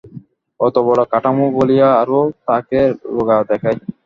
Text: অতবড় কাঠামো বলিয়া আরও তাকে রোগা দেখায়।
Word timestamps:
অতবড় 0.59 1.03
কাঠামো 1.11 1.45
বলিয়া 1.57 1.89
আরও 2.01 2.19
তাকে 2.47 2.79
রোগা 3.13 3.37
দেখায়। 3.49 3.77